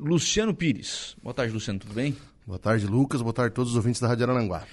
[0.00, 1.14] Luciano Pires.
[1.22, 2.16] Boa tarde, Luciano, tudo bem?
[2.46, 3.20] Boa tarde, Lucas.
[3.20, 4.64] Boa tarde a todos os ouvintes da Rádio Arananguá.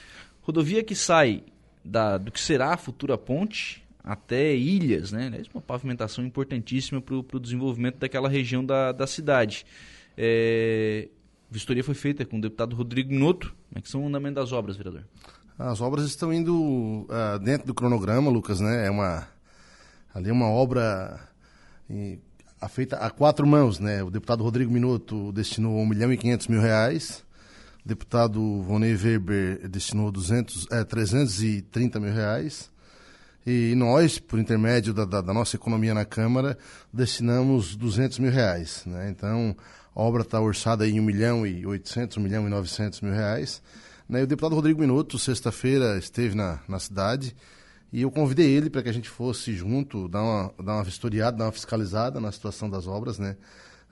[0.42, 1.44] Rodovia que sai
[1.84, 5.30] da, do que será a futura ponte até Ilhas, né?
[5.34, 9.66] É uma pavimentação importantíssima para o desenvolvimento daquela região da, da cidade.
[10.18, 11.10] É,
[11.52, 13.48] a vistoria foi feita com o deputado Rodrigo Minotto.
[13.68, 15.04] Como é que são o andamento das obras, vereador?
[15.60, 18.88] As obras estão indo uh, dentro do cronograma, Lucas, né?
[18.88, 19.28] É uma,
[20.16, 21.20] ali é uma obra
[21.90, 22.22] em,
[22.68, 24.02] feita a quatro mãos, né?
[24.04, 27.24] O deputado Rodrigo Minotto destinou 1 milhão e 500 mil reais,
[27.86, 32.72] o deputado Vonei Weber destinou 200, é, 330 mil reais,
[33.46, 36.58] e nós, por intermédio da, da, da, nossa economia na Câmara,
[36.92, 39.10] destinamos 200 mil reais, né?
[39.10, 39.56] Então,
[39.96, 43.62] a obra está orçada em 1 milhão e 800, 1 milhão e 900 mil reais,
[44.10, 44.20] né?
[44.20, 47.36] E o deputado Rodrigo Minotto, sexta-feira, esteve na, na cidade,
[47.92, 51.38] e eu convidei ele para que a gente fosse junto, dar uma, dar uma vistoriada,
[51.38, 53.18] dar uma fiscalizada na situação das obras.
[53.18, 53.38] Né?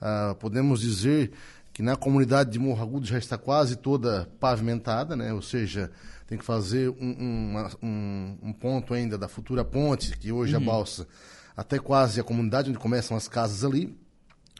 [0.01, 1.31] Ah, podemos dizer
[1.71, 5.33] que na comunidade de Morro Agudo já está quase toda pavimentada, né?
[5.33, 5.91] ou seja,
[6.27, 10.61] tem que fazer um, um, um ponto ainda da futura ponte, que hoje uhum.
[10.61, 11.07] é a balsa,
[11.55, 13.97] até quase a comunidade, onde começam as casas ali,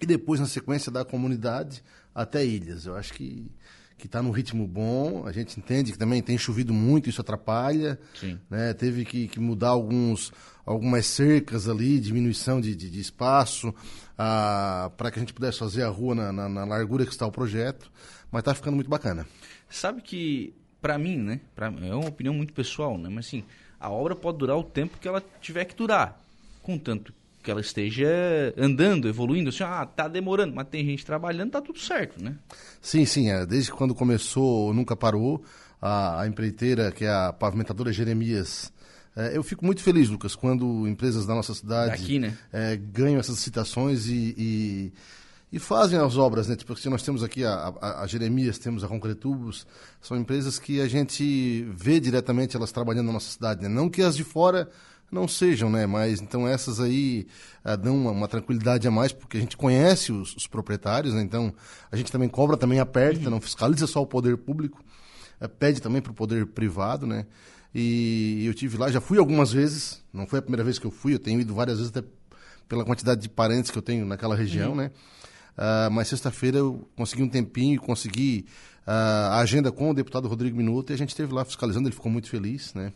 [0.02, 1.84] e depois, na sequência da comunidade,
[2.14, 2.86] até ilhas.
[2.86, 3.50] Eu acho que
[3.98, 5.26] que está num ritmo bom.
[5.26, 8.00] A gente entende que também tem chovido muito, isso atrapalha.
[8.20, 8.40] Sim.
[8.50, 8.74] Né?
[8.74, 10.32] Teve que, que, mudar alguns,
[10.66, 13.74] algumas cercas ali, diminuição de, de, de espaço,
[14.18, 17.26] ah, para que a gente pudesse fazer a rua na, na, na largura que está
[17.26, 17.92] o projeto.
[18.32, 19.26] Mas está ficando muito bacana.
[19.70, 21.42] Sabe que, para mim, né?
[21.56, 23.10] Pra, é uma opinião muito pessoal, né?
[23.10, 23.44] Mas assim,
[23.80, 26.22] a obra pode durar o tempo que ela tiver que durar.
[26.62, 27.14] Contanto
[27.46, 28.08] que ela esteja
[28.58, 32.36] andando, evoluindo, assim, ah, tá demorando, mas tem gente trabalhando, tá tudo certo, né?
[32.82, 35.44] Sim, sim, é, desde quando começou, nunca parou,
[35.80, 38.74] a, a empreiteira, que é a pavimentadora Jeremias,
[39.16, 42.36] é, eu fico muito feliz, Lucas, quando empresas da nossa cidade Daqui, né?
[42.52, 44.94] é, ganham essas citações e, e,
[45.54, 46.56] e, fazem as obras, né?
[46.56, 49.66] Tipo, assim, nós temos aqui a, a, a Jeremias, temos a Concretubos,
[50.02, 53.70] são empresas que a gente vê diretamente elas trabalhando na nossa cidade, né?
[53.70, 54.70] Não que as de fora
[55.12, 55.86] não sejam, né?
[55.86, 57.28] Mas então essas aí
[57.64, 61.22] uh, dão uma, uma, tranquilidade a mais, porque a gente conhece os, os proprietários, né?
[61.22, 61.54] Então
[61.92, 63.32] a gente também cobra, também aperta, uhum.
[63.32, 64.84] não fiscaliza só o poder público,
[65.42, 67.26] uh, pede também para o poder privado, né?
[67.74, 70.92] E eu tive lá, já fui algumas vezes, não foi a primeira vez que eu
[70.92, 72.08] fui, eu tenho ido várias vezes até
[72.70, 74.76] pela quantidade de parentes que eu tenho naquela região, uhum.
[74.78, 74.92] né?
[75.58, 78.46] Uh, mas sexta-feira eu consegui um tempinho, consegui
[78.88, 82.12] a agenda com o deputado Rodrigo Minuto e a gente esteve lá fiscalizando, ele ficou
[82.12, 82.94] muito feliz, né?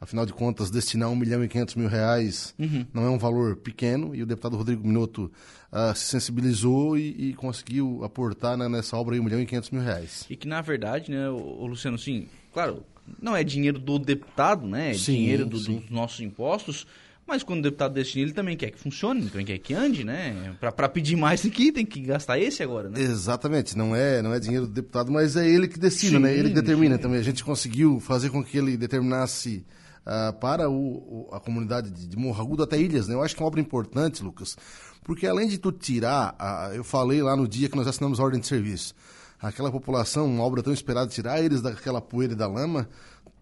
[0.00, 2.86] Afinal de contas, destinar 1 milhão e 500 mil reais uhum.
[2.92, 5.32] não é um valor pequeno e o deputado Rodrigo Minotto
[5.72, 9.70] uh, se sensibilizou e, e conseguiu aportar né, nessa obra aí 1 milhão e 500
[9.70, 10.26] mil reais.
[10.28, 12.84] E que, na verdade, né, o, Luciano, sim, claro,
[13.20, 14.90] não é dinheiro do deputado, né?
[14.90, 16.86] É sim, dinheiro do, dos nossos impostos,
[17.26, 20.54] mas quando o deputado destina, ele também quer que funcione, também quer que ande, né?
[20.60, 23.00] Para pedir mais aqui, tem que gastar esse agora, né?
[23.00, 23.76] Exatamente.
[23.76, 26.32] Não é, não é dinheiro do deputado, mas é ele que decide, né?
[26.32, 27.02] Ele que determina sim.
[27.02, 27.18] também.
[27.18, 29.64] A gente conseguiu fazer com que ele determinasse
[30.06, 33.08] uh, para o, o, a comunidade de, de Morro Agudo até Ilhas.
[33.08, 33.14] Né?
[33.14, 34.56] Eu acho que é uma obra importante, Lucas,
[35.02, 36.36] porque além de tu tirar,
[36.74, 38.94] eu falei lá no dia que nós assinamos a ordem de serviço,
[39.40, 42.88] aquela população, uma obra tão esperada, tirar eles daquela poeira e da lama,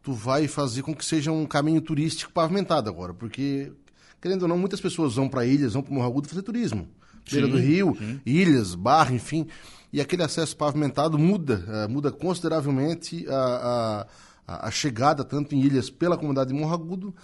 [0.03, 3.73] tu vai fazer com que seja um caminho turístico pavimentado agora, porque,
[4.21, 6.89] querendo ou não, muitas pessoas vão para Ilhas, vão para Morro Agudo fazer turismo.
[7.31, 8.21] Beira do Rio, sim.
[8.27, 9.47] Ilhas, Barra, enfim.
[9.91, 14.07] E aquele acesso pavimentado muda, uh, muda consideravelmente a, a
[14.47, 17.15] a, a chegada tanto em ilhas pela comunidade de Morragudo,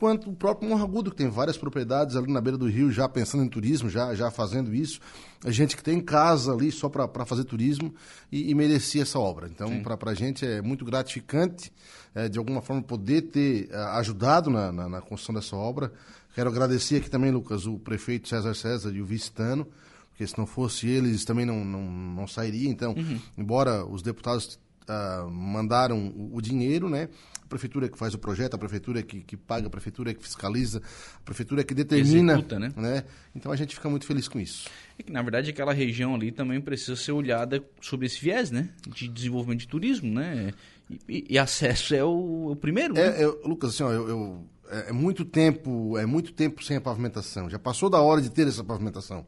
[0.00, 3.44] quanto o próprio Morragudo, que tem várias propriedades ali na beira do rio, já pensando
[3.44, 4.98] em turismo, já, já fazendo isso.
[5.44, 7.94] A gente que tem casa ali só para fazer turismo
[8.32, 9.46] e, e, merecia essa obra.
[9.46, 11.70] Então, para a gente é muito gratificante,
[12.14, 15.92] é, de alguma forma, poder ter é, ajudado na, na, na, construção dessa obra.
[16.34, 19.66] Quero agradecer aqui também, Lucas, o prefeito César César e o vice-tano,
[20.08, 22.70] porque se não fosse eles também não, não, não sairia.
[22.70, 23.20] Então, uhum.
[23.36, 24.58] embora os deputados
[24.90, 27.08] uh, mandaram o, dinheiro, né?
[27.44, 30.82] A prefeitura que faz o projeto, a prefeitura que, que paga, a prefeitura que fiscaliza,
[31.16, 32.34] a prefeitura que determina.
[32.34, 32.72] Executa, né?
[32.76, 33.04] né?
[33.34, 34.68] Então a gente fica muito feliz com isso.
[34.98, 38.68] É que, na verdade, aquela região ali também precisa ser olhada sobre esse viés, né?
[38.88, 40.52] De desenvolvimento de turismo, né?
[41.08, 43.22] E, e acesso é o, o primeiro, é, né?
[43.22, 46.80] É, Lucas, assim, ó, eu, eu é, é muito tempo, é muito tempo sem a
[46.80, 47.50] pavimentação.
[47.50, 49.26] Já passou da hora de ter essa pavimentação.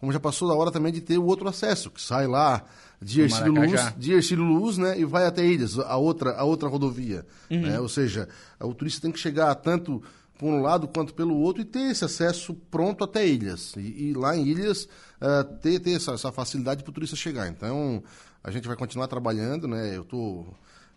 [0.00, 2.64] Como já passou da hora também de ter o outro acesso, que sai lá
[3.00, 6.68] de Ercílio Luz, de Ercílio Luz, né, e vai até Ilhas, a outra, a outra
[6.68, 7.60] rodovia, uhum.
[7.60, 7.80] né?
[7.80, 8.28] Ou seja,
[8.60, 10.02] o turista tem que chegar tanto
[10.38, 13.74] por um lado quanto pelo outro e ter esse acesso pronto até Ilhas.
[13.76, 17.48] E, e lá em Ilhas uh, ter, ter essa, essa facilidade para o turista chegar.
[17.48, 18.02] Então,
[18.42, 19.96] a gente vai continuar trabalhando, né?
[19.96, 20.40] Eu estou,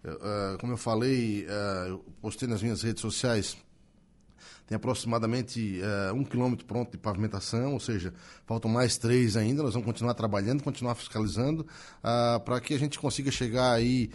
[0.05, 3.57] uh, como eu falei, uh, eu postei nas minhas redes sociais
[4.67, 8.13] tem aproximadamente uh, um quilômetro pronto de pavimentação, ou seja,
[8.45, 9.63] faltam mais três ainda.
[9.63, 11.65] Nós vamos continuar trabalhando, continuar fiscalizando,
[12.03, 14.11] uh, para que a gente consiga chegar aí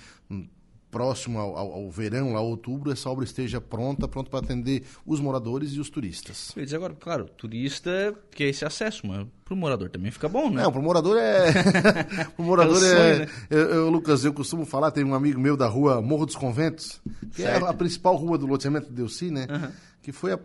[0.93, 5.19] próximo ao, ao, ao, verão, lá outubro, essa obra esteja pronta, pronta para atender os
[5.21, 6.53] moradores e os turistas.
[6.55, 10.51] Eu dizer agora, claro, turista quer esse acesso, mas para o morador também fica bom,
[10.51, 10.63] né?
[10.63, 11.47] Não, para o morador é...
[12.37, 12.81] o morador é...
[12.81, 13.19] Sonho, é...
[13.21, 13.29] Né?
[13.49, 17.01] Eu, eu, Lucas, eu costumo falar, tem um amigo meu da rua Morro dos Conventos,
[17.35, 17.65] que certo.
[17.65, 19.47] é a, principal rua do loteamento de Delci, né?
[19.51, 19.73] Uhum.
[20.03, 20.39] Que foi a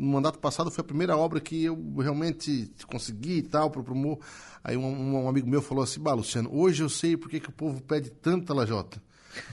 [0.00, 4.24] no mandato passado foi a primeira obra que eu realmente consegui e tal, promover.
[4.64, 7.52] Aí um, um, amigo meu falou assim, bah, Luciano, hoje eu sei por que o
[7.52, 9.00] povo pede tanta lajota.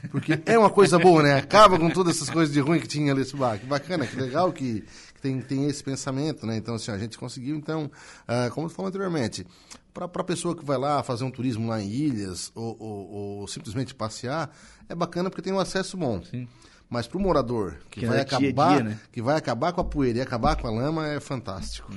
[0.09, 1.35] Porque é uma coisa boa, né?
[1.35, 3.23] Acaba com todas essas coisas de ruim que tinha ali.
[3.43, 4.81] Ah, que bacana, que legal que,
[5.13, 6.57] que tem, tem esse pensamento, né?
[6.57, 7.91] Então, assim, a gente conseguiu, então,
[8.27, 9.45] uh, como eu falei anteriormente,
[9.93, 13.47] para a pessoa que vai lá fazer um turismo lá em ilhas ou, ou, ou
[13.47, 14.49] simplesmente passear,
[14.87, 16.23] é bacana porque tem um acesso bom.
[16.23, 16.47] Sim.
[16.89, 18.99] Mas para o morador que, que vai acabar, dia, né?
[19.11, 21.91] que vai acabar com a poeira e acabar com a lama é fantástico.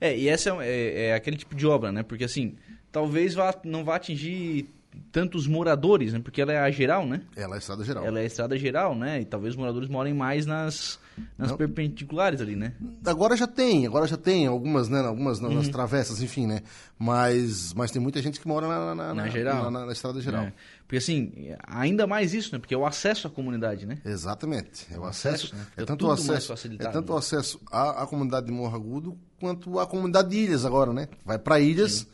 [0.00, 2.02] É, é e essa é, é, é, aquele tipo de obra, né?
[2.02, 2.56] Porque assim,
[2.90, 4.68] talvez vá, não vá atingir
[5.10, 6.18] tantos moradores, né?
[6.18, 7.22] Porque ela é a geral, né?
[7.36, 8.04] Ela é a estrada geral.
[8.04, 9.20] Ela é a estrada geral, né?
[9.20, 10.98] E talvez os moradores morem mais nas,
[11.38, 12.74] nas perpendiculares ali, né?
[13.06, 15.00] Agora já tem, agora já tem algumas, né?
[15.00, 15.54] Algumas uhum.
[15.54, 16.62] nas travessas, enfim, né?
[16.98, 19.70] Mas, mas tem muita gente que mora na, na, na geral.
[19.70, 20.44] Na, na, estrada geral.
[20.44, 20.52] É.
[20.86, 21.32] Porque assim,
[21.66, 22.58] ainda mais isso, né?
[22.58, 23.98] Porque é o acesso à comunidade, né?
[24.04, 24.86] Exatamente.
[24.90, 25.66] É o, o acesso, acesso né?
[25.76, 29.78] é tanto o acesso, é tanto o acesso à, à comunidade de Morro Agudo quanto
[29.78, 31.08] à comunidade de Ilhas agora, né?
[31.24, 31.92] Vai para Ilhas.
[31.92, 32.06] Sim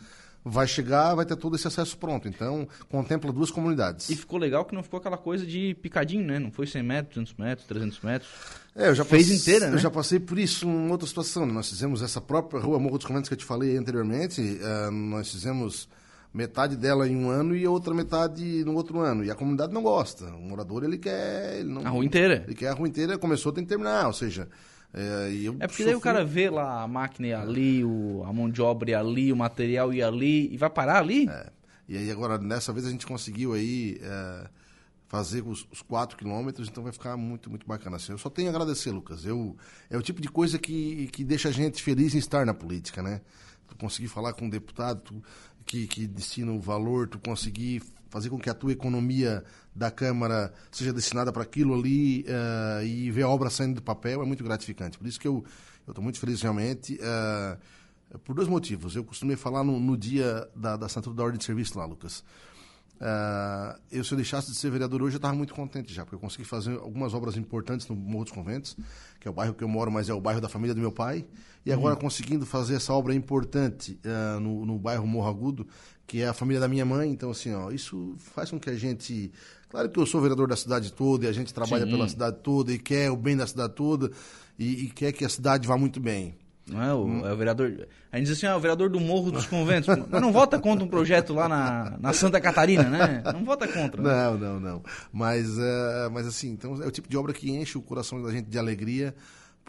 [0.44, 2.26] vai chegar, vai ter todo esse acesso pronto.
[2.28, 4.08] Então, contempla duas comunidades.
[4.08, 6.38] E ficou legal que não ficou aquela coisa de picadinho, né?
[6.38, 8.30] Não foi 100 metros, 200 metros, 300 metros.
[8.74, 9.40] É, eu já Fez passe...
[9.40, 9.74] inteira, né?
[9.74, 11.44] Eu já passei por isso em outra situação.
[11.44, 11.52] Né?
[11.52, 14.40] Nós fizemos essa própria rua Morro dos Comentos que eu te falei anteriormente.
[14.40, 15.88] Uh, nós fizemos
[16.32, 19.24] metade dela em um ano e a outra metade no outro ano.
[19.24, 20.26] E a comunidade não gosta.
[20.26, 21.58] O morador, ele quer...
[21.58, 21.84] Ele não...
[21.84, 22.44] A rua inteira.
[22.46, 24.06] Ele quer a rua inteira, começou, tem que terminar.
[24.06, 24.48] Ou seja...
[24.92, 25.84] É, é porque sofri...
[25.84, 29.36] daí o cara vê lá a máquina ali, o, a mão de obra ali, o
[29.36, 31.28] material ir ali, e vai parar ali?
[31.28, 31.50] É.
[31.88, 34.48] E aí agora, dessa vez a gente conseguiu aí é,
[35.08, 37.96] fazer os, os quatro quilômetros, então vai ficar muito, muito bacana.
[37.96, 39.24] Assim, eu só tenho a agradecer, Lucas.
[39.24, 39.56] Eu,
[39.90, 43.02] é o tipo de coisa que, que deixa a gente feliz em estar na política,
[43.02, 43.20] né?
[43.66, 45.22] Tu conseguir falar com um deputado tu,
[45.66, 49.42] que, que destina o valor, tu conseguir fazer com que a tua economia
[49.74, 54.20] da Câmara seja destinada para aquilo ali uh, e ver a obra saindo do papel
[54.22, 54.98] é muito gratificante.
[54.98, 55.44] Por isso que eu
[55.88, 58.96] estou muito feliz realmente, uh, por dois motivos.
[58.96, 62.24] Eu costumei falar no, no dia da, da assinatura da ordem de serviço lá, Lucas.
[63.00, 66.16] Uh, eu, se eu deixasse de ser vereador hoje, eu estava muito contente já, porque
[66.16, 68.76] eu consegui fazer algumas obras importantes no Morro dos Conventos,
[69.18, 70.92] que é o bairro que eu moro, mas é o bairro da família do meu
[70.92, 71.24] pai.
[71.64, 72.00] E agora uhum.
[72.00, 75.66] conseguindo fazer essa obra importante uh, no, no bairro Morro Agudo,
[76.06, 77.10] que é a família da minha mãe.
[77.10, 79.32] Então, assim, ó, isso faz com que a gente.
[79.70, 81.90] Claro que eu sou vereador da cidade toda e a gente trabalha Sim.
[81.92, 84.10] pela cidade toda e quer o bem da cidade toda
[84.58, 86.34] e, e quer que a cidade vá muito bem.
[86.70, 87.26] Não é o, hum.
[87.26, 87.88] é o vereador.
[88.12, 89.88] A gente diz assim, ah, o vereador do Morro dos Conventos.
[90.08, 93.22] Mas não vota contra um projeto lá na, na Santa Catarina, né?
[93.32, 94.00] Não vota contra.
[94.00, 94.08] Né?
[94.08, 94.82] Não, não, não.
[95.12, 98.30] Mas, uh, mas assim, então é o tipo de obra que enche o coração da
[98.30, 99.14] gente de alegria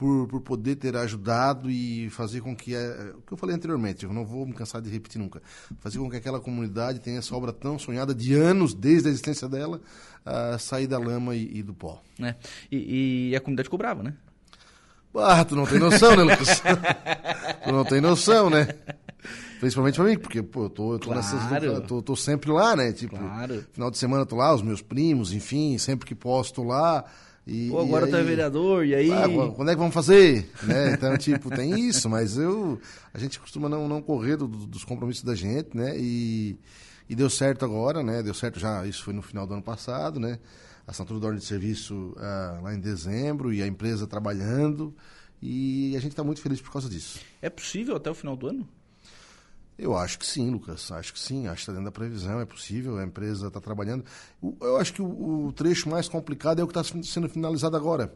[0.02, 4.04] por, por poder ter ajudado e fazer com que, é, o que eu falei anteriormente,
[4.04, 5.42] eu não vou me cansar de repetir nunca,
[5.80, 9.48] fazer com que aquela comunidade tenha essa obra tão sonhada de anos, desde a existência
[9.48, 9.80] dela,
[10.26, 12.02] a sair da lama e, e do pó.
[12.20, 12.34] É.
[12.72, 14.16] E, e, a comunidade cobrava, né?
[15.16, 16.62] Ah, tu não tem noção, né, Lucas?
[17.64, 18.68] tu não tem noção, né?
[19.60, 21.22] Principalmente pra mim, porque, pô, eu tô, eu tô, claro.
[21.22, 22.92] nessas, tô, tô sempre lá, né?
[22.92, 23.64] Tipo, claro.
[23.72, 27.06] final de semana eu tô lá, os meus primos, enfim, sempre que posso tô lá.
[27.46, 29.12] E, Pô, agora e aí, tu é vereador, e aí?
[29.12, 30.50] Ah, quando é que vamos fazer?
[30.64, 30.94] né?
[30.94, 32.80] Então, tipo, tem isso, mas eu.
[33.14, 35.96] A gente costuma não, não correr do, dos compromissos da gente, né?
[35.98, 36.58] E,
[37.10, 38.24] e deu certo agora, né?
[38.24, 40.40] Deu certo já, isso foi no final do ano passado, né?
[40.92, 44.94] A assinatura da ordem de serviço ah, lá em dezembro e a empresa trabalhando.
[45.42, 47.18] E a gente está muito feliz por causa disso.
[47.42, 48.68] É possível até o final do ano?
[49.78, 50.92] Eu acho que sim, Lucas.
[50.92, 51.48] Acho que sim.
[51.48, 52.98] Acho que está dentro da previsão, é possível.
[52.98, 54.04] A empresa está trabalhando.
[54.60, 58.14] Eu acho que o, o, trecho mais complicado é o que está sendo finalizado agora.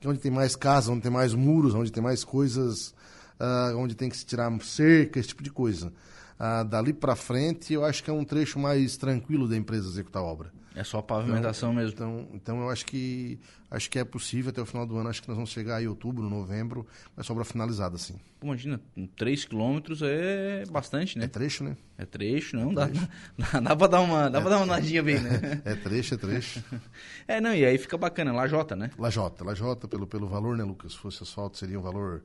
[0.00, 2.94] Que é onde tem mais casas, onde tem mais muros, onde tem mais coisas,
[3.38, 5.92] uh, onde tem que se tirar cerca, esse tipo de coisa.
[6.38, 10.22] Uh, dali para frente, eu acho que é um trecho mais tranquilo da empresa executar
[10.22, 10.52] a obra.
[10.76, 11.94] É só pavimentação então, mesmo.
[11.94, 13.40] Então, então eu acho que
[13.70, 15.08] acho que é possível até o final do ano.
[15.08, 18.16] Acho que nós vamos chegar em outubro, novembro, essa obra finalizada, assim.
[18.42, 18.78] Imagina,
[19.16, 21.24] 3 quilômetros é bastante, né?
[21.24, 21.78] É trecho, né?
[21.96, 22.72] É trecho, não.
[22.72, 22.86] É dá,
[23.52, 25.62] dá, dá pra dar uma, dá é, pra dar uma nadinha bem, né?
[25.64, 26.62] É, é trecho, é trecho.
[27.26, 28.90] é, não, e aí fica bacana, Lajota, né?
[28.98, 30.92] Lajota, Lajota, pelo, pelo valor, né, Lucas?
[30.92, 32.22] Se fosse asfalto, seria um valor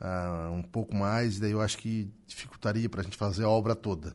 [0.00, 3.74] uh, um pouco mais, daí eu acho que dificultaria para a gente fazer a obra
[3.74, 4.14] toda.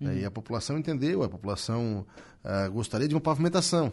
[0.00, 0.12] Uhum.
[0.12, 2.06] E a população entendeu, a população
[2.44, 3.92] uh, gostaria de uma pavimentação.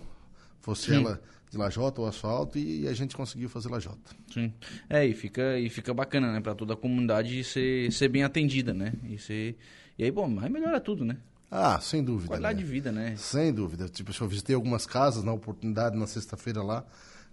[0.59, 0.95] fosse Sim.
[0.97, 1.21] ela
[1.51, 4.15] de lajota ou asfalto e a gente conseguiu fazer lajota.
[4.33, 4.53] Sim.
[4.89, 8.73] É, e fica, e fica bacana, né, para toda a comunidade ser, ser bem atendida,
[8.73, 8.93] né?
[9.03, 9.57] E, ser,
[9.99, 11.17] e aí, bom, aí melhora tudo, né?
[11.51, 12.29] Ah, sem dúvida.
[12.29, 12.63] Qualidade né?
[12.63, 13.15] de vida, né?
[13.17, 13.89] Sem dúvida.
[13.89, 16.85] Tipo, eu visitei algumas casas na oportunidade na sexta-feira lá.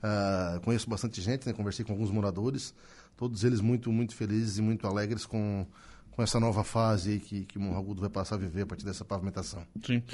[0.03, 1.53] Uh, conheço bastante gente, né?
[1.53, 2.75] Conversei com alguns moradores.
[3.19, 5.67] Todos eles muito, muito felizes e muito alegres com,
[6.13, 8.85] com essa nova fase aí que, que o Morragudo vai passar a viver a partir
[8.85, 9.67] dessa pavimentação.
[9.85, 10.05] Sim.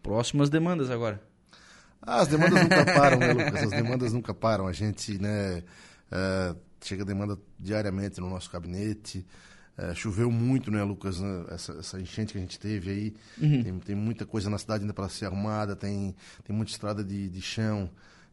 [0.00, 1.20] Próximas demandas agora.
[2.00, 3.62] Ah, as demandas nunca param, né, Lucas?
[3.64, 4.68] As demandas nunca param.
[4.68, 5.64] A gente, né,
[6.12, 9.26] uh, chega demanda diariamente no nosso gabinete.
[9.76, 11.18] Uh, choveu muito, né, Lucas?
[11.18, 11.44] Né?
[11.48, 13.14] Essa, essa, enchente que a gente teve aí.
[13.40, 13.62] Uhum.
[13.64, 15.74] Tem, tem, muita coisa na cidade ainda para ser arrumada.
[15.74, 16.14] Tem,
[16.44, 17.90] tem muita estrada de, de chão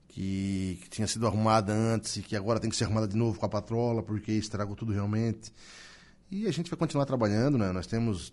[0.09, 3.39] que, que, tinha sido arrumada antes e que agora tem que ser arrumada de novo
[3.39, 5.53] com a patrola, porque estragou tudo realmente.
[6.29, 7.71] E a gente vai continuar trabalhando, né?
[7.71, 8.29] Nós temos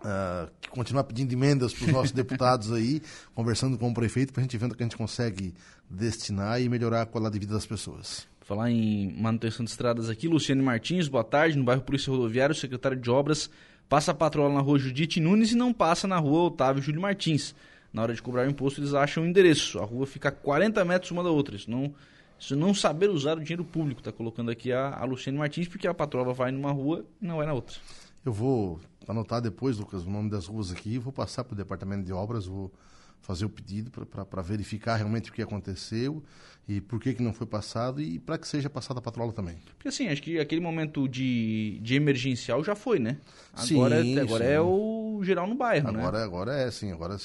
[0.00, 3.02] uh, que continuar pedindo emendas para os nossos deputados aí,
[3.34, 5.54] conversando com o prefeito, para a gente ver o que a gente consegue
[5.90, 8.26] destinar e melhorar a qualidade de vida das pessoas.
[8.40, 12.98] Falar em manutenção de estradas aqui, Luciane Martins, boa tarde, no bairro Polícia Rodoviária, secretário
[12.98, 13.50] de Obras,
[13.88, 17.54] passa a patrola na rua Judite Nunes e não passa na rua Otávio Júlio Martins.
[17.94, 19.78] Na hora de cobrar o imposto, eles acham o endereço.
[19.78, 21.54] A rua fica a 40 metros uma da outra.
[21.54, 21.94] Isso não,
[22.36, 25.86] isso não saber usar o dinheiro público, está colocando aqui a, a Luciane Martins, porque
[25.86, 27.76] a patrola vai numa rua e não vai na outra.
[28.24, 32.04] Eu vou anotar depois, Lucas, o nome das ruas aqui, vou passar para o departamento
[32.04, 32.72] de obras, vou
[33.20, 36.22] fazer o pedido para verificar realmente o que aconteceu
[36.68, 39.56] e por que, que não foi passado e para que seja passada a patrola também.
[39.76, 43.18] Porque assim, acho que aquele momento de, de emergencial já foi, né?
[43.52, 44.50] Agora, sim, agora sim.
[44.50, 46.24] é o geral no bairro, agora, né?
[46.24, 46.92] Agora é, sim.
[46.92, 47.16] Agora,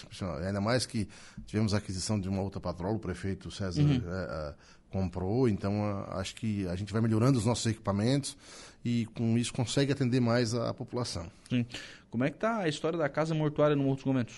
[0.46, 1.08] ainda mais que
[1.46, 4.01] tivemos a aquisição de uma outra patrola, o prefeito César uhum.
[4.08, 4.53] é, é,
[4.89, 8.38] comprou, então acho que a gente vai melhorando os nossos equipamentos
[8.84, 11.29] e com isso consegue atender mais a, a população.
[11.50, 11.65] Sim.
[12.10, 14.36] Como é que está a história da casa mortuária no outros momentos?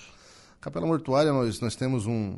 [0.60, 2.36] Capela Mortuária, nós, nós temos um,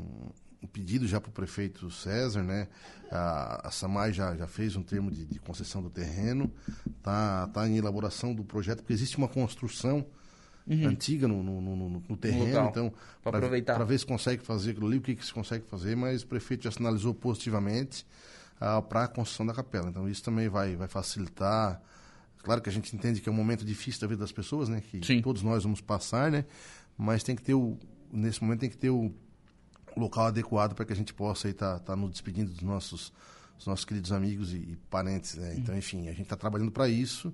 [0.61, 2.69] um pedido já para o prefeito César, né?
[3.11, 6.49] A, a SAMAI já, já fez um termo de, de concessão do terreno,
[6.97, 10.05] está tá em elaboração do projeto, porque existe uma construção
[10.67, 10.87] uhum.
[10.87, 13.75] antiga no, no, no, no terreno, no então, para aproveitar.
[13.75, 16.27] Para ver se consegue fazer aquilo ali, o que, que se consegue fazer, mas o
[16.27, 18.05] prefeito já sinalizou positivamente
[18.59, 19.89] ah, para a construção da capela.
[19.89, 21.81] Então, isso também vai, vai facilitar.
[22.43, 24.81] Claro que a gente entende que é um momento difícil da vida das pessoas, né?
[24.81, 25.21] Que Sim.
[25.21, 26.45] todos nós vamos passar, né?
[26.97, 27.77] Mas tem que ter o,
[28.11, 29.11] nesse momento tem que ter o
[29.95, 33.13] local adequado para que a gente possa estar tá, tá nos despedindo dos nossos,
[33.57, 35.35] dos nossos queridos amigos e, e parentes.
[35.35, 35.55] Né?
[35.57, 37.33] Então, enfim, a gente está trabalhando para isso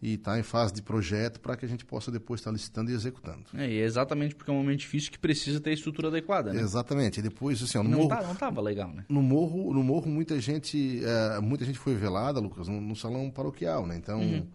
[0.00, 2.90] e está em fase de projeto para que a gente possa depois estar tá licitando
[2.90, 3.44] e executando.
[3.54, 6.52] É, e é exatamente porque é um momento difícil que precisa ter a estrutura adequada,
[6.52, 6.60] né?
[6.60, 7.18] Exatamente.
[7.18, 8.08] E depois, assim, ó, no não morro...
[8.10, 9.04] Tá, não estava legal, né?
[9.08, 13.28] No morro, no morro muita gente, é, muita gente foi velada, Lucas, no, no salão
[13.30, 13.96] paroquial, né?
[13.96, 14.46] Então, uhum.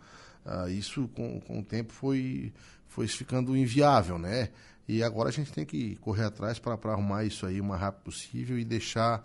[0.46, 2.54] uh, isso com, com o tempo foi,
[2.88, 4.50] foi ficando inviável, né?
[4.88, 8.04] E agora a gente tem que correr atrás para arrumar isso aí o mais rápido
[8.04, 9.20] possível e deixar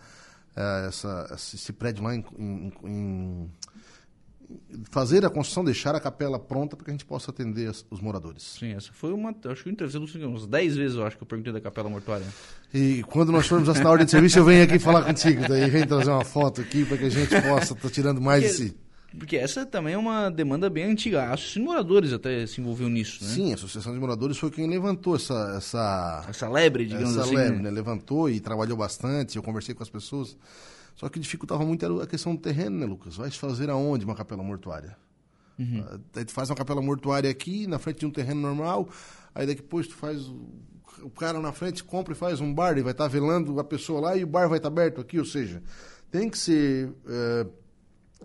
[0.57, 3.51] uh, essa, esse prédio lá em, em, em,
[4.91, 8.01] fazer a construção, deixar a capela pronta para que a gente possa atender as, os
[8.01, 8.57] moradores.
[8.59, 11.53] Sim, essa foi uma, acho que entrevista uns 10 vezes eu acho que eu perguntei
[11.53, 12.27] da capela mortuária.
[12.73, 15.69] E quando nós formos assinar a ordem de serviço, eu venho aqui falar contigo, daí
[15.69, 18.65] vem trazer uma foto aqui para que a gente possa estar tá tirando mais Porque...
[18.65, 18.77] de si.
[19.19, 21.23] Porque essa também é uma demanda bem antiga.
[21.23, 23.31] A Associação de Moradores até se envolveu nisso, né?
[23.31, 25.55] Sim, a Associação de Moradores foi quem levantou essa...
[25.57, 27.35] Essa, essa lebre, digamos essa assim.
[27.35, 27.71] Essa lebre, né?
[27.71, 30.37] Levantou e trabalhou bastante, eu conversei com as pessoas.
[30.99, 33.17] Só que dificultava muito a questão do terreno, né, Lucas?
[33.17, 34.97] Vai se fazer aonde uma capela mortuária?
[35.57, 35.85] Uhum.
[36.15, 38.89] Aí tu faz uma capela mortuária aqui, na frente de um terreno normal,
[39.33, 40.23] aí daqui depois tu faz...
[41.01, 43.65] O cara na frente compra e faz um bar, e vai estar tá velando a
[43.65, 45.63] pessoa lá e o bar vai estar tá aberto aqui, ou seja,
[46.11, 46.89] tem que ser...
[46.89, 47.49] Uh,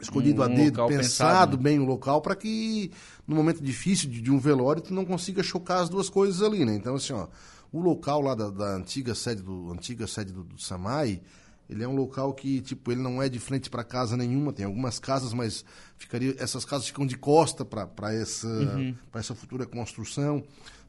[0.02, 1.64] escolhido um, a dedo, pensado, pensado né?
[1.64, 2.92] bem o local para que
[3.28, 6.66] no momento difícil de, de, um velório tu não consiga chocar as duas coisas ali,
[6.66, 6.74] né?
[6.76, 7.28] Então assim, ó,
[7.72, 11.22] o local lá da, da antiga sede do antiga sede do, do, Samai,
[11.70, 14.66] ele é um local que tipo ele não é de frente para casa nenhuma, tem
[14.66, 15.64] algumas casas, mas
[15.98, 18.96] ficaria essas casas ficam de costa para essa uhum.
[19.12, 20.44] para essa futura construção.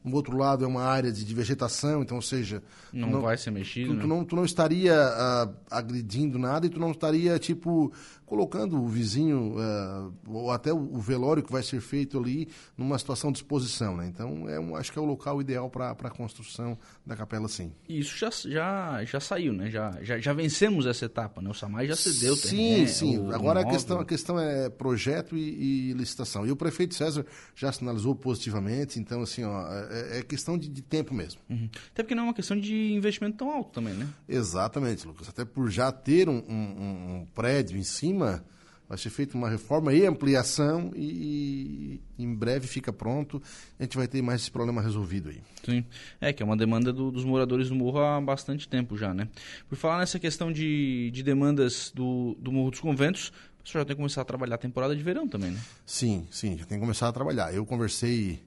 [0.05, 2.61] No outro lado é uma área de, de vegetação, então, ou seja...
[2.93, 4.01] Não, não vai ser mexido, tu, né?
[4.01, 7.91] tu, não, tu não estaria uh, agredindo nada e tu não estaria, tipo,
[8.25, 13.31] colocando o vizinho, uh, ou até o, velório que vai ser feito ali, numa situação
[13.31, 14.07] de exposição, né?
[14.07, 17.71] Então, é um, acho que é o local ideal para a construção da capela, sim.
[17.87, 19.69] E isso já, já, já saiu, né?
[19.69, 21.49] Já, já, já vencemos essa etapa, né?
[21.49, 22.35] O Samai já cedeu.
[22.35, 23.19] Sim, sim.
[23.19, 26.47] O, Agora o a, questão, a questão é projeto e, e, licitação.
[26.47, 30.81] E o prefeito César já sinalizou positivamente, então, assim, ó, é, é questão de, de,
[30.81, 31.41] tempo mesmo.
[31.49, 31.69] Uhum.
[31.91, 34.07] Até porque não é uma questão de investimento tão alto também, né?
[34.27, 35.29] Exatamente, Lucas.
[35.29, 38.45] Até por já ter um, um, um prédio em cima
[38.87, 43.41] Vai ser feita uma reforma e ampliação e, e, em breve fica pronto.
[43.79, 45.41] A gente vai ter mais esse problema resolvido aí.
[45.63, 45.83] Sim,
[46.21, 49.27] é que é uma demanda do, dos moradores do Morro há bastante tempo já, né?
[49.67, 53.33] Por falar nessa questão de, de demandas do, do Morro dos Conventos,
[53.63, 55.59] o senhor já tem que começar a trabalhar a temporada de verão também, né?
[55.83, 57.51] Sim, sim, já tem que começar a trabalhar.
[57.51, 58.44] Eu conversei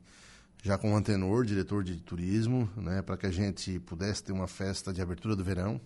[0.63, 4.47] já com o Antenor, diretor de turismo, né, para que a gente pudesse ter uma
[4.47, 5.81] festa de abertura do verão,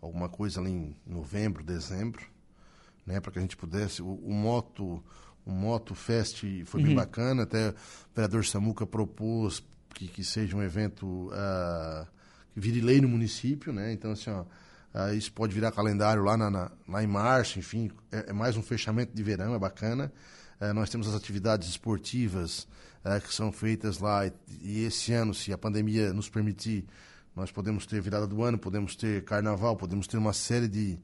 [0.00, 2.24] alguma coisa ali em novembro, dezembro
[3.08, 4.02] né, para que a gente pudesse.
[4.02, 5.02] O, o, Moto
[5.44, 6.96] o Moto Fest foi bem uhum.
[6.96, 7.74] bacana, até o
[8.14, 12.06] vereador Samuca propôs que, que seja um evento uh,
[12.52, 13.90] que vire lei no município, né?
[13.92, 17.90] Então, assim, ó, uh, isso pode virar calendário lá, na, na, lá em março, enfim,
[18.12, 20.12] é, é, mais um fechamento de verão, é bacana.
[20.60, 22.68] Uh, nós temos as atividades esportivas
[23.24, 26.84] que são feitas lá e, e esse ano, se a pandemia nos permitir,
[27.34, 30.98] nós podemos ter virada do ano, podemos ter carnaval, podemos ter uma série de,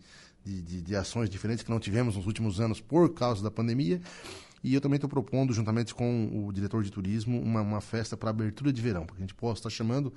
[0.45, 4.01] de, de, de, ações diferentes que não tivemos nos últimos anos por causa da pandemia.
[4.63, 8.31] E eu também estou propondo, juntamente com o diretor de turismo, uma, uma festa para
[8.31, 10.13] abertura de verão, para que a gente possa estar chamando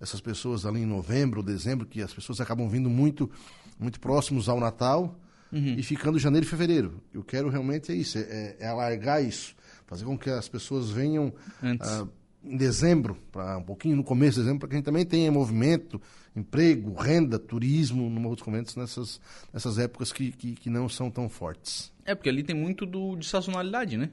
[0.00, 3.30] essas pessoas ali em novembro, dezembro, que as pessoas acabam vindo muito,
[3.78, 5.20] muito próximos ao Natal
[5.52, 5.74] uhum.
[5.78, 7.02] e ficando janeiro e fevereiro.
[7.12, 9.54] Eu quero realmente é isso, é, é alargar isso,
[9.90, 11.34] fazer com que as pessoas venham.
[11.62, 12.08] Uh,
[12.42, 15.30] em dezembro, para um pouquinho no começo de dezembro, para que a gente também tenha
[15.30, 16.00] movimento,
[16.34, 19.20] emprego, renda, turismo no Morro dos Conventos nessas,
[19.52, 21.92] nessas épocas que, que, que, não são tão fortes.
[22.02, 24.08] É, porque ali tem muito do, de sazonalidade, né?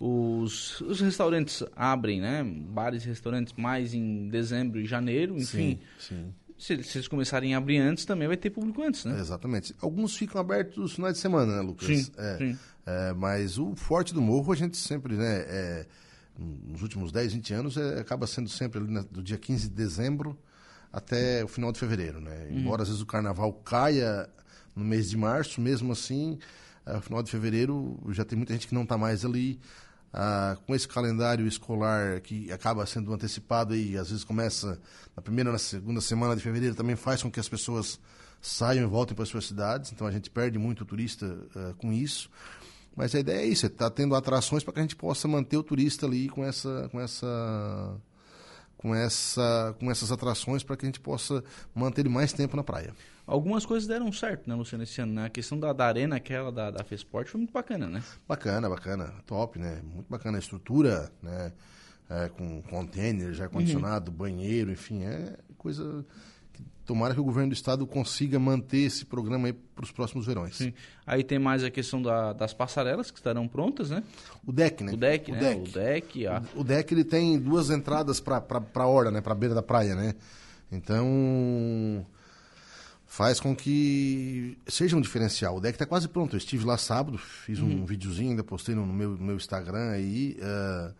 [0.00, 2.42] Os, os restaurantes abrem, né?
[2.44, 5.78] Bares e restaurantes mais em dezembro e janeiro, enfim.
[5.98, 6.34] Sim, sim.
[6.58, 9.18] Se, se, eles começarem a abrir antes, também vai ter público antes, né?
[9.18, 9.74] Exatamente.
[9.80, 11.86] Alguns ficam abertos nos finais de semana, né, Lucas?
[11.86, 12.58] Sim, é, sim.
[12.86, 15.44] É, mas o forte do morro, a gente sempre, né?
[15.46, 15.86] É,
[16.38, 20.38] nos últimos 10, 20 anos, é, acaba sendo sempre ali do dia 15 de dezembro
[20.92, 22.46] até o final de fevereiro, né?
[22.50, 22.58] Uhum.
[22.58, 24.28] Embora às vezes o carnaval caia
[24.74, 26.38] no mês de março, mesmo assim,
[26.86, 29.58] no final de fevereiro já tem muita gente que não está mais ali.
[30.12, 34.80] Ah, com esse calendário escolar que acaba sendo antecipado e às vezes começa
[35.14, 38.00] na primeira na segunda semana de fevereiro, também faz com que as pessoas
[38.40, 39.92] saiam e voltem para as suas cidades.
[39.92, 42.30] Então a gente perde muito turista uh, com isso.
[42.96, 45.58] Mas a ideia é isso, é tá tendo atrações para que a gente possa manter
[45.58, 47.94] o turista ali com essa, com essa,
[48.76, 51.42] com essa, com essas atrações para que a gente possa
[51.74, 52.94] manter ele mais tempo na praia.
[53.26, 55.14] Algumas coisas deram certo, né, Luciano, esse ano.
[55.14, 55.26] Né?
[55.26, 58.02] A questão da, da arena, aquela da, da Fesport, foi muito bacana, né?
[58.28, 59.12] Bacana, bacana.
[59.26, 59.80] Top, né?
[59.82, 61.52] Muito bacana a estrutura, né?
[62.08, 64.16] É, com container, já condicionado, uhum.
[64.16, 66.06] banheiro, enfim, é coisa
[66.86, 70.56] tomara que o governo do estado consiga manter esse programa para os próximos verões.
[70.56, 70.72] Sim.
[71.04, 74.02] Aí tem mais a questão da, das passarelas que estarão prontas, né?
[74.46, 74.92] O deck, né?
[74.92, 75.40] O deck, o né?
[75.40, 75.60] Deck.
[75.60, 76.42] O deck, a...
[76.54, 78.42] o, deck ele tem duas entradas para
[78.74, 79.20] a orla, né?
[79.20, 80.14] Para a beira da praia, né?
[80.70, 82.06] Então
[83.04, 85.56] faz com que seja um diferencial.
[85.56, 86.36] O deck está quase pronto.
[86.36, 87.86] Eu estive lá sábado, fiz um uhum.
[87.86, 90.36] videozinho, ainda postei no meu, no meu Instagram aí.
[90.38, 90.90] Uh,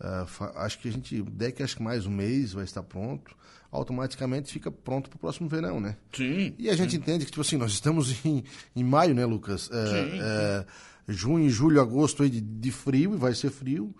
[0.00, 3.34] uh, acho que a gente, o deck acho que mais um mês vai estar pronto
[3.74, 5.96] automaticamente fica pronto para o próximo verão, né?
[6.12, 6.54] Sim.
[6.58, 6.96] E a gente sim.
[6.96, 9.68] entende que, tipo assim, nós estamos em, em maio, né, Lucas?
[9.72, 10.64] É, sim, é,
[11.08, 13.94] junho, julho, agosto aí de, de frio, e vai ser frio.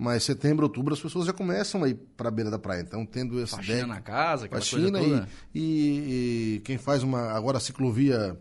[0.00, 2.82] Mas setembro, outubro, as pessoas já começam a ir para a beira da praia.
[2.82, 5.28] Então, tendo esse Faxina deck, na casa, aquela faxina coisa toda.
[5.52, 7.32] E, e, e, quem faz uma...
[7.32, 8.38] Agora a ciclovia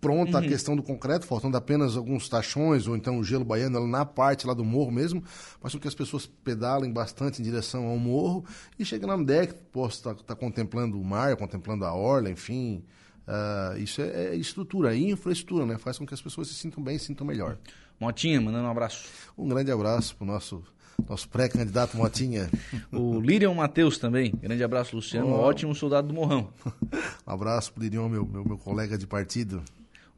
[0.00, 0.44] pronta uhum.
[0.44, 4.46] a questão do concreto, faltando apenas alguns tachões ou então o gelo baiano na parte
[4.46, 5.22] lá do morro mesmo,
[5.62, 8.44] mas que as pessoas pedalem bastante em direção ao morro
[8.78, 12.84] e chegando no deck, posso estar tá, tá contemplando o mar, contemplando a orla, enfim.
[13.26, 15.76] Uh, isso é, é, estrutura, é infraestrutura, né?
[15.76, 17.58] Faz com que as pessoas se sintam bem, se sintam melhor.
[18.00, 19.06] Motinha, mandando um abraço.
[19.36, 20.64] Um grande abraço para o nosso
[21.08, 22.50] nosso pré-candidato Motinha.
[22.90, 24.32] o Lirion Matheus também.
[24.32, 25.28] Grande abraço, Luciano.
[25.28, 25.40] Oh.
[25.40, 26.48] Ótimo soldado do Morrão.
[27.26, 29.62] um abraço para o Lirion, meu, meu, meu colega de partido.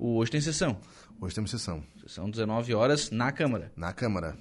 [0.03, 0.79] Hoje tem sessão.
[1.21, 1.83] Hoje temos sessão.
[2.01, 3.71] Sessão 19 horas na Câmara.
[3.77, 4.35] Na Câmara.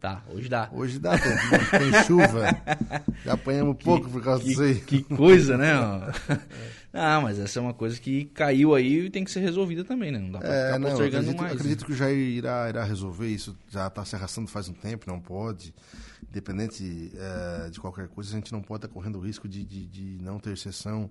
[0.00, 0.68] Tá, hoje dá.
[0.72, 1.30] Hoje dá, tem,
[1.78, 2.48] tem chuva.
[3.24, 4.80] Já apanhamos que, pouco por causa que, disso aí.
[4.80, 5.70] Que coisa, né?
[6.92, 10.10] ah, mas essa é uma coisa que caiu aí e tem que ser resolvida também,
[10.10, 10.18] né?
[10.18, 11.52] Não dá pra é, ficar não, acredito, mais.
[11.52, 11.86] Acredito né?
[11.86, 13.56] que o Jair irá, irá resolver isso.
[13.68, 15.72] Já está se arrastando faz um tempo, não pode.
[16.28, 19.86] Independente é, de qualquer coisa, a gente não pode estar correndo o risco de, de,
[19.86, 21.08] de não ter sessão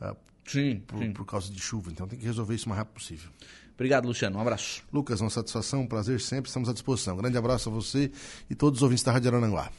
[0.00, 0.16] uh,
[0.50, 1.12] sim, por, sim.
[1.12, 1.90] por causa de chuva.
[1.90, 3.30] Então tem que resolver isso o mais rápido possível.
[3.74, 4.36] Obrigado, Luciano.
[4.36, 4.82] Um abraço.
[4.92, 6.48] Lucas, uma satisfação, um prazer sempre.
[6.48, 7.14] Estamos à disposição.
[7.14, 8.12] Um grande abraço a você
[8.50, 9.70] e todos os ouvintes da Rádio Arananguá.